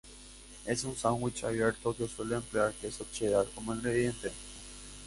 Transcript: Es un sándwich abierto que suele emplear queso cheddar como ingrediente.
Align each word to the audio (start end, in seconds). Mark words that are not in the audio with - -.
Es 0.65 0.83
un 0.83 0.95
sándwich 0.95 1.43
abierto 1.43 1.95
que 1.95 2.07
suele 2.07 2.33
emplear 2.33 2.73
queso 2.73 3.05
cheddar 3.13 3.45
como 3.53 3.75
ingrediente. 3.75 4.31